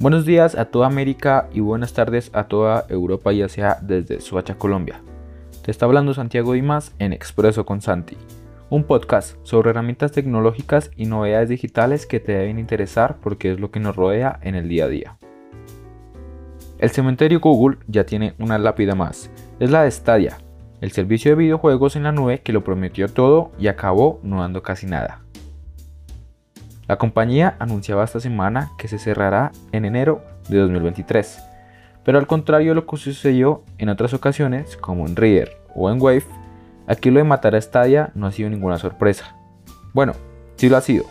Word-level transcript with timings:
Buenos 0.00 0.24
días 0.24 0.54
a 0.54 0.66
toda 0.66 0.86
América 0.86 1.48
y 1.52 1.58
buenas 1.58 1.92
tardes 1.92 2.30
a 2.32 2.44
toda 2.44 2.86
Europa 2.88 3.32
y 3.32 3.42
Asia 3.42 3.78
desde 3.82 4.20
Suacha, 4.20 4.54
Colombia. 4.54 5.00
Te 5.64 5.72
está 5.72 5.86
hablando 5.86 6.14
Santiago 6.14 6.52
Dimas 6.52 6.94
en 7.00 7.12
Expreso 7.12 7.66
con 7.66 7.80
Santi, 7.80 8.16
un 8.70 8.84
podcast 8.84 9.34
sobre 9.42 9.70
herramientas 9.70 10.12
tecnológicas 10.12 10.92
y 10.94 11.06
novedades 11.06 11.48
digitales 11.48 12.06
que 12.06 12.20
te 12.20 12.30
deben 12.30 12.60
interesar 12.60 13.16
porque 13.20 13.50
es 13.50 13.58
lo 13.58 13.72
que 13.72 13.80
nos 13.80 13.96
rodea 13.96 14.38
en 14.44 14.54
el 14.54 14.68
día 14.68 14.84
a 14.84 14.88
día. 14.88 15.18
El 16.78 16.90
cementerio 16.90 17.40
Google 17.40 17.78
ya 17.88 18.06
tiene 18.06 18.34
una 18.38 18.56
lápida 18.56 18.94
más, 18.94 19.32
es 19.58 19.68
la 19.68 19.82
de 19.82 19.90
Stadia, 19.90 20.38
el 20.80 20.92
servicio 20.92 21.32
de 21.32 21.38
videojuegos 21.38 21.96
en 21.96 22.04
la 22.04 22.12
nube 22.12 22.42
que 22.42 22.52
lo 22.52 22.62
prometió 22.62 23.08
todo 23.08 23.50
y 23.58 23.66
acabó 23.66 24.20
no 24.22 24.42
dando 24.42 24.62
casi 24.62 24.86
nada. 24.86 25.24
La 26.88 26.96
compañía 26.96 27.54
anunciaba 27.58 28.02
esta 28.02 28.18
semana 28.18 28.72
que 28.78 28.88
se 28.88 28.98
cerrará 28.98 29.52
en 29.72 29.84
enero 29.84 30.22
de 30.48 30.56
2023, 30.56 31.38
pero 32.02 32.18
al 32.18 32.26
contrario 32.26 32.70
de 32.70 32.76
lo 32.76 32.86
que 32.86 32.96
sucedió 32.96 33.62
en 33.76 33.90
otras 33.90 34.14
ocasiones, 34.14 34.78
como 34.78 35.06
en 35.06 35.14
Reader 35.14 35.58
o 35.74 35.90
en 35.90 36.00
Wave, 36.00 36.24
aquí 36.86 37.10
lo 37.10 37.18
de 37.18 37.24
matar 37.24 37.54
a 37.54 37.60
Stadia 37.60 38.10
no 38.14 38.26
ha 38.26 38.32
sido 38.32 38.48
ninguna 38.48 38.78
sorpresa. 38.78 39.36
Bueno, 39.92 40.14
sí 40.56 40.70
lo 40.70 40.78
ha 40.78 40.80
sido, 40.80 41.04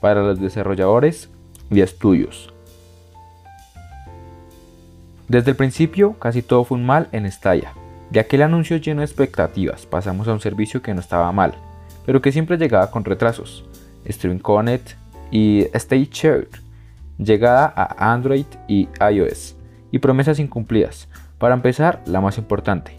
para 0.00 0.22
los 0.22 0.40
desarrolladores 0.40 1.28
y 1.72 1.80
estudios. 1.80 2.54
Desde 5.26 5.50
el 5.50 5.56
principio 5.56 6.12
casi 6.20 6.40
todo 6.40 6.62
fue 6.62 6.78
un 6.78 6.86
mal 6.86 7.08
en 7.10 7.28
Stadia, 7.32 7.72
ya 8.12 8.28
que 8.28 8.36
el 8.36 8.42
anuncio 8.42 8.76
lleno 8.76 9.00
de 9.00 9.06
expectativas 9.06 9.86
pasamos 9.86 10.28
a 10.28 10.32
un 10.34 10.40
servicio 10.40 10.82
que 10.82 10.94
no 10.94 11.00
estaba 11.00 11.32
mal, 11.32 11.54
pero 12.04 12.22
que 12.22 12.30
siempre 12.30 12.58
llegaba 12.58 12.92
con 12.92 13.04
retrasos. 13.04 13.64
Stream 14.08 14.38
Connect, 14.38 14.92
y 15.30 15.66
Stay 15.72 16.08
Shared, 16.10 16.48
llegada 17.18 17.72
a 17.74 18.12
Android 18.12 18.46
y 18.68 18.88
iOS, 19.00 19.56
y 19.90 19.98
promesas 19.98 20.38
incumplidas. 20.38 21.08
Para 21.38 21.54
empezar, 21.54 22.02
la 22.06 22.20
más 22.20 22.38
importante, 22.38 22.96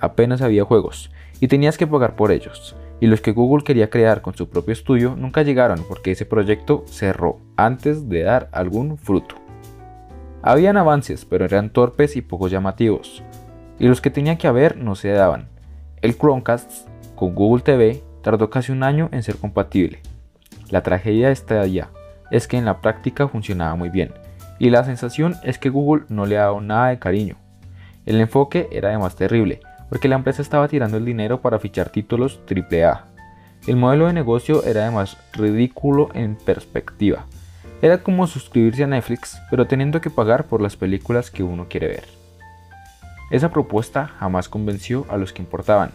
apenas 0.00 0.42
había 0.42 0.64
juegos, 0.64 1.10
y 1.40 1.48
tenías 1.48 1.78
que 1.78 1.86
pagar 1.86 2.16
por 2.16 2.30
ellos, 2.30 2.76
y 3.00 3.06
los 3.06 3.20
que 3.20 3.32
Google 3.32 3.64
quería 3.64 3.90
crear 3.90 4.22
con 4.22 4.34
su 4.34 4.48
propio 4.48 4.72
estudio 4.72 5.16
nunca 5.16 5.42
llegaron 5.42 5.84
porque 5.86 6.12
ese 6.12 6.24
proyecto 6.24 6.84
cerró 6.86 7.40
antes 7.56 8.08
de 8.08 8.22
dar 8.22 8.48
algún 8.52 8.96
fruto. 8.96 9.34
Habían 10.42 10.76
avances, 10.76 11.24
pero 11.24 11.44
eran 11.44 11.70
torpes 11.70 12.16
y 12.16 12.22
poco 12.22 12.48
llamativos, 12.48 13.22
y 13.78 13.88
los 13.88 14.00
que 14.00 14.10
tenía 14.10 14.38
que 14.38 14.46
haber 14.46 14.76
no 14.76 14.94
se 14.94 15.10
daban. 15.10 15.48
El 16.00 16.16
Chromecast 16.16 16.88
con 17.14 17.34
Google 17.34 17.62
TV 17.62 18.02
tardó 18.22 18.50
casi 18.50 18.72
un 18.72 18.82
año 18.82 19.08
en 19.12 19.22
ser 19.22 19.36
compatible, 19.36 20.00
la 20.70 20.82
tragedia 20.82 21.30
está 21.30 21.60
allá, 21.60 21.90
es 22.30 22.48
que 22.48 22.56
en 22.56 22.64
la 22.64 22.80
práctica 22.80 23.28
funcionaba 23.28 23.74
muy 23.76 23.88
bien, 23.88 24.12
y 24.58 24.70
la 24.70 24.84
sensación 24.84 25.36
es 25.42 25.58
que 25.58 25.70
Google 25.70 26.04
no 26.08 26.26
le 26.26 26.38
ha 26.38 26.42
dado 26.42 26.60
nada 26.60 26.88
de 26.88 26.98
cariño. 26.98 27.36
El 28.04 28.20
enfoque 28.20 28.68
era 28.70 28.88
además 28.88 29.16
terrible, 29.16 29.60
porque 29.88 30.08
la 30.08 30.16
empresa 30.16 30.42
estaba 30.42 30.68
tirando 30.68 30.96
el 30.96 31.04
dinero 31.04 31.40
para 31.40 31.58
fichar 31.58 31.90
títulos 31.90 32.40
AAA. 32.48 33.06
El 33.66 33.76
modelo 33.76 34.06
de 34.06 34.12
negocio 34.12 34.64
era 34.64 34.82
además 34.82 35.16
ridículo 35.32 36.08
en 36.14 36.36
perspectiva. 36.36 37.26
Era 37.82 37.98
como 37.98 38.26
suscribirse 38.26 38.84
a 38.84 38.86
Netflix, 38.86 39.38
pero 39.50 39.66
teniendo 39.66 40.00
que 40.00 40.10
pagar 40.10 40.44
por 40.44 40.62
las 40.62 40.76
películas 40.76 41.30
que 41.30 41.42
uno 41.42 41.66
quiere 41.68 41.88
ver. 41.88 42.04
Esa 43.30 43.50
propuesta 43.50 44.06
jamás 44.06 44.48
convenció 44.48 45.04
a 45.08 45.16
los 45.16 45.32
que 45.32 45.42
importaban, 45.42 45.90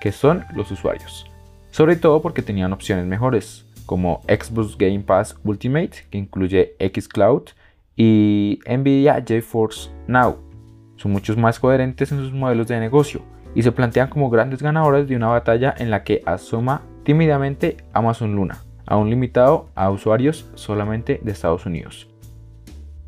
que 0.00 0.12
son 0.12 0.44
los 0.54 0.70
usuarios, 0.70 1.26
sobre 1.72 1.96
todo 1.96 2.22
porque 2.22 2.40
tenían 2.40 2.72
opciones 2.72 3.04
mejores, 3.04 3.66
como 3.88 4.20
Xbox 4.28 4.76
Game 4.76 5.00
Pass 5.00 5.34
Ultimate, 5.42 6.04
que 6.10 6.18
incluye 6.18 6.76
Xcloud, 6.78 7.44
y 7.96 8.60
Nvidia 8.68 9.24
GeForce 9.26 9.90
Now. 10.06 10.36
Son 10.96 11.10
muchos 11.10 11.38
más 11.38 11.58
coherentes 11.58 12.12
en 12.12 12.18
sus 12.18 12.34
modelos 12.34 12.68
de 12.68 12.78
negocio 12.78 13.22
y 13.54 13.62
se 13.62 13.72
plantean 13.72 14.10
como 14.10 14.28
grandes 14.28 14.62
ganadores 14.62 15.08
de 15.08 15.16
una 15.16 15.28
batalla 15.28 15.74
en 15.78 15.90
la 15.90 16.04
que 16.04 16.22
asoma 16.26 16.82
tímidamente 17.02 17.78
Amazon 17.94 18.36
Luna, 18.36 18.58
aún 18.86 19.08
limitado 19.08 19.70
a 19.74 19.90
usuarios 19.90 20.50
solamente 20.54 21.18
de 21.22 21.32
Estados 21.32 21.64
Unidos. 21.64 22.10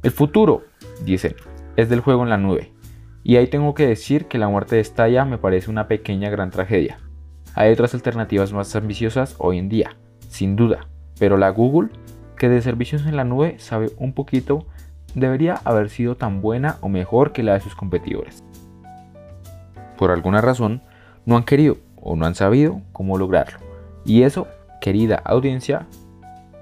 El 0.03 0.13
futuro, 0.13 0.65
dicen, 1.05 1.35
es 1.77 1.91
del 1.91 2.01
juego 2.01 2.23
en 2.23 2.31
la 2.31 2.39
nube. 2.39 2.73
Y 3.23 3.37
ahí 3.37 3.49
tengo 3.49 3.75
que 3.75 3.87
decir 3.87 4.29
que 4.29 4.39
la 4.39 4.49
muerte 4.49 4.77
de 4.77 4.85
Stadia 4.85 5.27
me 5.27 5.37
parece 5.37 5.71
una 5.71 5.89
pequeña 5.89 6.31
gran 6.31 6.51
tragedia. 6.51 7.01
Hay 7.55 7.71
otras 7.71 7.93
alternativas 7.93 8.55
más 8.55 8.75
ambiciosas 8.75 9.37
hoy 9.39 9.59
en 9.59 9.69
día, 9.69 9.97
sin 10.31 10.57
duda, 10.57 10.87
pero 11.19 11.37
la 11.37 11.51
Google, 11.51 11.91
que 12.39 12.49
de 12.49 12.63
servicios 12.63 13.05
en 13.05 13.17
la 13.17 13.25
nube 13.25 13.57
sabe 13.59 13.91
un 13.99 14.15
poquito, 14.15 14.65
debería 15.15 15.61
haber 15.65 15.91
sido 15.91 16.17
tan 16.17 16.41
buena 16.41 16.77
o 16.81 16.89
mejor 16.89 17.33
que 17.33 17.43
la 17.43 17.55
de 17.55 17.61
sus 17.61 17.75
competidores. 17.75 18.43
Por 19.99 20.11
alguna 20.11 20.41
razón, 20.41 20.83
no 21.27 21.37
han 21.37 21.43
querido 21.43 21.77
o 21.97 22.17
no 22.17 22.25
han 22.25 22.35
sabido 22.35 22.81
cómo 22.93 23.19
lograrlo. 23.19 23.59
Y 24.07 24.23
eso, 24.23 24.47
querida 24.81 25.17
audiencia, 25.25 25.87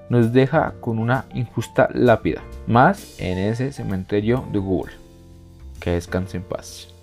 nos 0.09 0.33
deja 0.33 0.73
con 0.81 0.99
una 0.99 1.25
injusta 1.33 1.87
lápida, 1.93 2.41
más 2.67 3.19
en 3.19 3.37
ese 3.37 3.71
cementerio 3.71 4.43
de 4.51 4.59
Google. 4.59 4.93
Que 5.79 5.91
descanse 5.91 6.37
en 6.37 6.43
paz. 6.43 6.93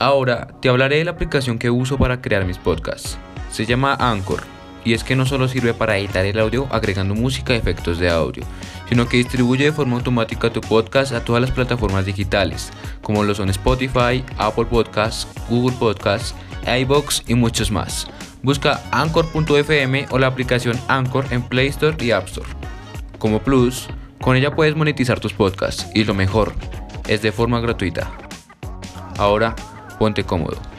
Ahora 0.00 0.48
te 0.60 0.68
hablaré 0.68 0.96
de 0.96 1.04
la 1.04 1.12
aplicación 1.12 1.58
que 1.58 1.70
uso 1.70 1.96
para 1.96 2.20
crear 2.20 2.44
mis 2.44 2.58
podcasts. 2.58 3.16
Se 3.50 3.66
llama 3.66 3.94
Anchor 4.00 4.51
y 4.84 4.94
es 4.94 5.04
que 5.04 5.16
no 5.16 5.26
solo 5.26 5.48
sirve 5.48 5.74
para 5.74 5.96
editar 5.96 6.24
el 6.24 6.38
audio 6.38 6.66
agregando 6.70 7.14
música 7.14 7.54
y 7.54 7.56
efectos 7.56 7.98
de 7.98 8.10
audio, 8.10 8.44
sino 8.88 9.08
que 9.08 9.16
distribuye 9.16 9.64
de 9.64 9.72
forma 9.72 9.96
automática 9.96 10.50
tu 10.50 10.60
podcast 10.60 11.12
a 11.12 11.24
todas 11.24 11.40
las 11.40 11.50
plataformas 11.50 12.06
digitales, 12.06 12.70
como 13.00 13.24
lo 13.24 13.34
son 13.34 13.48
Spotify, 13.50 14.24
Apple 14.38 14.66
Podcasts, 14.66 15.26
Google 15.48 15.76
Podcasts, 15.78 16.34
iBox 16.66 17.22
y 17.26 17.34
muchos 17.34 17.70
más. 17.70 18.06
Busca 18.42 18.82
anchor.fm 18.90 20.06
o 20.10 20.18
la 20.18 20.26
aplicación 20.26 20.78
Anchor 20.88 21.26
en 21.30 21.42
Play 21.42 21.68
Store 21.68 21.96
y 22.04 22.10
App 22.10 22.26
Store. 22.26 22.48
Como 23.18 23.40
plus, 23.40 23.88
con 24.20 24.36
ella 24.36 24.54
puedes 24.54 24.74
monetizar 24.74 25.20
tus 25.20 25.32
podcasts 25.32 25.86
y 25.94 26.04
lo 26.04 26.14
mejor, 26.14 26.52
es 27.06 27.22
de 27.22 27.32
forma 27.32 27.60
gratuita. 27.60 28.10
Ahora, 29.18 29.54
ponte 29.98 30.24
cómodo. 30.24 30.71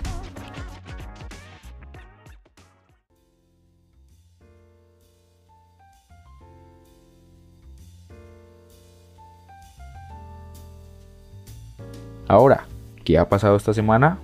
Ahora, 12.27 12.67
¿qué 13.03 13.17
ha 13.17 13.27
pasado 13.27 13.55
esta 13.55 13.73
semana? 13.73 14.19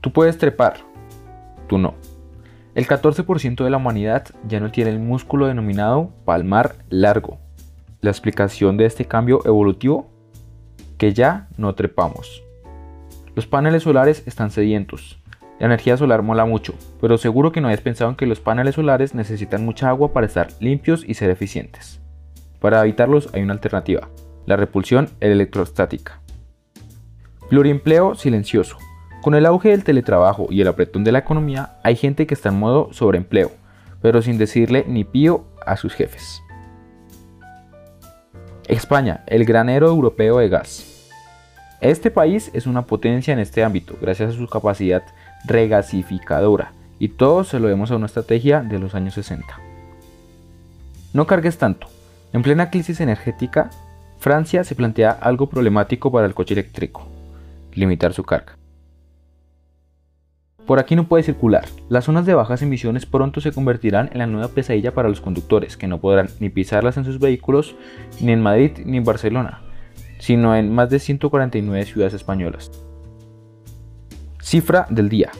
Tú 0.00 0.12
puedes 0.12 0.38
trepar, 0.38 0.78
tú 1.68 1.78
no. 1.78 1.94
El 2.74 2.86
14% 2.86 3.64
de 3.64 3.70
la 3.70 3.76
humanidad 3.76 4.28
ya 4.48 4.58
no 4.58 4.70
tiene 4.70 4.90
el 4.90 4.98
músculo 4.98 5.46
denominado 5.46 6.10
palmar 6.24 6.76
largo. 6.88 7.38
La 8.00 8.10
explicación 8.10 8.78
de 8.78 8.86
este 8.86 9.04
cambio 9.04 9.40
evolutivo, 9.44 10.10
que 10.96 11.12
ya 11.12 11.48
no 11.58 11.74
trepamos. 11.74 12.42
Los 13.34 13.46
paneles 13.46 13.82
solares 13.82 14.22
están 14.26 14.50
sedientos. 14.50 15.18
La 15.60 15.66
energía 15.66 15.98
solar 15.98 16.22
mola 16.22 16.46
mucho, 16.46 16.74
pero 17.00 17.18
seguro 17.18 17.52
que 17.52 17.60
no 17.60 17.68
hayas 17.68 17.82
pensado 17.82 18.10
en 18.10 18.16
que 18.16 18.26
los 18.26 18.40
paneles 18.40 18.74
solares 18.74 19.14
necesitan 19.14 19.64
mucha 19.64 19.90
agua 19.90 20.12
para 20.14 20.26
estar 20.26 20.48
limpios 20.58 21.04
y 21.06 21.14
ser 21.14 21.28
eficientes. 21.28 22.00
Para 22.58 22.80
evitarlos 22.80 23.28
hay 23.34 23.42
una 23.42 23.52
alternativa, 23.52 24.08
la 24.46 24.56
repulsión 24.56 25.10
electrostática. 25.20 26.21
Pluriempleo 27.52 28.14
silencioso. 28.14 28.78
Con 29.20 29.34
el 29.34 29.44
auge 29.44 29.68
del 29.68 29.84
teletrabajo 29.84 30.46
y 30.48 30.62
el 30.62 30.68
apretón 30.68 31.04
de 31.04 31.12
la 31.12 31.18
economía, 31.18 31.76
hay 31.82 31.96
gente 31.96 32.26
que 32.26 32.32
está 32.32 32.48
en 32.48 32.58
modo 32.58 32.90
sobreempleo, 32.94 33.50
pero 34.00 34.22
sin 34.22 34.38
decirle 34.38 34.86
ni 34.88 35.04
pío 35.04 35.44
a 35.66 35.76
sus 35.76 35.92
jefes. 35.92 36.40
España, 38.68 39.22
el 39.26 39.44
granero 39.44 39.88
europeo 39.88 40.38
de 40.38 40.48
gas. 40.48 41.10
Este 41.82 42.10
país 42.10 42.50
es 42.54 42.66
una 42.66 42.86
potencia 42.86 43.34
en 43.34 43.38
este 43.38 43.62
ámbito, 43.62 43.98
gracias 44.00 44.30
a 44.30 44.38
su 44.38 44.46
capacidad 44.46 45.02
regasificadora, 45.44 46.72
y 46.98 47.08
todo 47.08 47.44
se 47.44 47.58
lo 47.58 47.66
debemos 47.66 47.90
a 47.90 47.96
una 47.96 48.06
estrategia 48.06 48.62
de 48.62 48.78
los 48.78 48.94
años 48.94 49.12
60. 49.12 49.44
No 51.12 51.26
cargues 51.26 51.58
tanto. 51.58 51.86
En 52.32 52.40
plena 52.40 52.70
crisis 52.70 53.02
energética, 53.02 53.68
Francia 54.20 54.64
se 54.64 54.74
plantea 54.74 55.10
algo 55.10 55.50
problemático 55.50 56.10
para 56.10 56.26
el 56.26 56.32
coche 56.32 56.54
eléctrico 56.54 57.11
limitar 57.74 58.12
su 58.12 58.22
carga. 58.24 58.56
Por 60.66 60.78
aquí 60.78 60.94
no 60.94 61.08
puede 61.08 61.24
circular. 61.24 61.64
Las 61.88 62.04
zonas 62.04 62.24
de 62.24 62.34
bajas 62.34 62.62
emisiones 62.62 63.04
pronto 63.04 63.40
se 63.40 63.52
convertirán 63.52 64.10
en 64.12 64.18
la 64.18 64.26
nueva 64.26 64.48
pesadilla 64.48 64.94
para 64.94 65.08
los 65.08 65.20
conductores, 65.20 65.76
que 65.76 65.88
no 65.88 66.00
podrán 66.00 66.28
ni 66.38 66.50
pisarlas 66.50 66.96
en 66.96 67.04
sus 67.04 67.18
vehículos 67.18 67.74
ni 68.20 68.32
en 68.32 68.40
Madrid 68.40 68.72
ni 68.84 68.96
en 68.96 69.04
Barcelona, 69.04 69.62
sino 70.18 70.54
en 70.54 70.72
más 70.72 70.88
de 70.88 71.00
149 71.00 71.84
ciudades 71.84 72.14
españolas. 72.14 72.70
Cifra 74.40 74.86
del 74.88 75.08
día. 75.08 75.30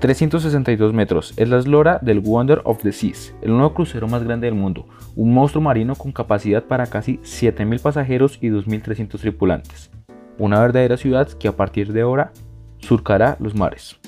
362 0.00 0.92
metros, 0.92 1.34
es 1.36 1.48
la 1.48 1.58
eslora 1.58 1.98
del 2.00 2.20
Wonder 2.20 2.60
of 2.64 2.82
the 2.82 2.92
Seas, 2.92 3.34
el 3.42 3.50
nuevo 3.50 3.74
crucero 3.74 4.06
más 4.06 4.22
grande 4.22 4.46
del 4.46 4.54
mundo, 4.54 4.86
un 5.16 5.34
monstruo 5.34 5.60
marino 5.60 5.96
con 5.96 6.12
capacidad 6.12 6.64
para 6.64 6.86
casi 6.86 7.18
7.000 7.18 7.80
pasajeros 7.80 8.38
y 8.40 8.48
2.300 8.48 9.18
tripulantes. 9.18 9.90
Una 10.38 10.60
verdadera 10.60 10.96
ciudad 10.96 11.28
que 11.28 11.48
a 11.48 11.56
partir 11.56 11.92
de 11.92 12.02
ahora 12.02 12.32
surcará 12.78 13.36
los 13.40 13.54
mares. 13.56 13.98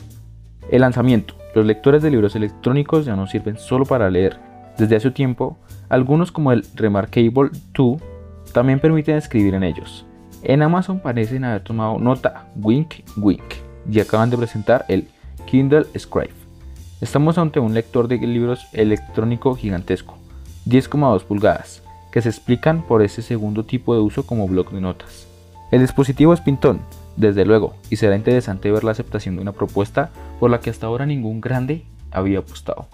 El 0.71 0.83
lanzamiento. 0.83 1.35
Los 1.55 1.67
lectores 1.67 2.03
de 2.03 2.11
libros 2.11 2.37
electrónicos 2.37 3.05
ya 3.05 3.17
no 3.17 3.27
sirven 3.27 3.59
solo 3.59 3.85
para 3.85 4.09
leer. 4.09 4.39
Desde 4.79 4.95
hace 4.95 5.11
tiempo, 5.11 5.59
algunos 5.89 6.31
como 6.31 6.53
el 6.53 6.65
Remarkable 6.77 7.51
2 7.75 8.01
también 8.53 8.79
permiten 8.79 9.17
escribir 9.17 9.55
en 9.55 9.65
ellos. 9.65 10.07
En 10.43 10.63
Amazon 10.63 11.01
parecen 11.01 11.45
haber 11.45 11.63
tomado 11.63 11.99
nota, 11.99 12.47
wink, 12.57 12.95
wink, 13.17 13.43
y 13.91 13.99
acaban 13.99 14.31
de 14.31 14.39
presentar 14.39 14.85
el 14.89 15.09
Kindle 15.47 15.87
Scribe. 15.99 16.31
Estamos 17.01 17.39
ante 17.39 17.59
un 17.59 17.75
lector 17.75 18.07
de 18.07 18.19
libros 18.19 18.67
electrónico 18.73 19.57
gigantesco, 19.57 20.17
10,2 20.67 21.25
pulgadas, 21.25 21.83
que 22.13 22.23
se 22.23 22.29
explican 22.29 22.83
por 22.87 23.03
ese 23.03 23.23
segundo 23.23 23.65
tipo 23.65 23.95
de 23.95 24.01
uso 24.01 24.25
como 24.25 24.47
bloc 24.47 24.71
de 24.71 24.81
notas. 24.81 25.30
El 25.71 25.81
dispositivo 25.81 26.35
es 26.35 26.41
pintón, 26.41 26.81
desde 27.17 27.45
luego, 27.45 27.75
y 27.91 27.97
será 27.97 28.17
interesante 28.17 28.73
ver 28.73 28.83
la 28.83 28.91
aceptación 28.91 29.37
de 29.37 29.43
una 29.43 29.53
propuesta 29.53 30.11
por 30.41 30.51
la 30.51 30.59
que 30.61 30.71
hasta 30.71 30.87
ahora 30.87 31.07
ningún 31.07 31.41
grande 31.41 31.85
había 32.11 32.41
apostado. 32.41 32.89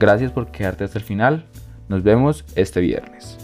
Gracias 0.00 0.32
por 0.32 0.50
quedarte 0.50 0.84
hasta 0.84 0.98
el 0.98 1.04
final. 1.04 1.46
Nos 1.88 2.02
vemos 2.02 2.44
este 2.56 2.80
viernes. 2.80 3.41